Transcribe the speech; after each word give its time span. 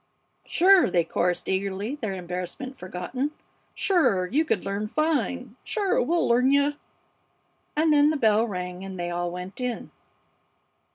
"Sure!" 0.47 0.89
they 0.89 1.03
chorused, 1.03 1.47
eagerly, 1.47 1.93
their 1.93 2.13
embarrassment 2.13 2.75
forgotten. 2.75 3.29
"Sure, 3.75 4.25
you 4.25 4.43
could 4.43 4.65
learn 4.65 4.87
fine! 4.87 5.55
Sure, 5.63 6.01
we'll 6.01 6.27
learn 6.27 6.49
you!" 6.51 6.73
And 7.75 7.93
then 7.93 8.09
the 8.09 8.17
bell 8.17 8.47
rang 8.47 8.83
and 8.83 8.99
they 8.99 9.11
all 9.11 9.29
went 9.29 9.61
in. 9.61 9.91